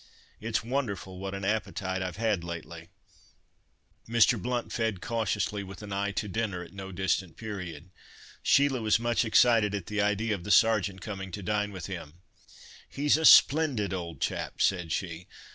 It's 0.39 0.63
wonderful 0.63 1.19
what 1.19 1.35
an 1.35 1.45
appetite 1.45 2.01
I've 2.01 2.15
had 2.17 2.43
lately." 2.43 2.87
Mr. 4.09 4.41
Blount 4.41 4.71
fed 4.73 4.99
cautiously, 4.99 5.61
with 5.63 5.83
an 5.83 5.93
eye 5.93 6.09
to 6.13 6.27
dinner 6.27 6.63
at 6.63 6.73
no 6.73 6.91
distant 6.91 7.37
period. 7.37 7.91
Sheila 8.41 8.81
was 8.81 8.97
much 8.99 9.23
excited 9.23 9.75
at 9.75 9.85
the 9.85 10.01
idea 10.01 10.33
of 10.33 10.43
the 10.43 10.49
Sergeant 10.49 11.01
coming 11.01 11.29
to 11.33 11.43
dine 11.43 11.71
with 11.71 11.85
him. 11.85 12.15
"He's 12.89 13.15
a 13.15 13.25
splendid 13.25 13.93
old 13.93 14.19
chap," 14.21 14.59
said 14.59 14.91
she. 14.91 15.27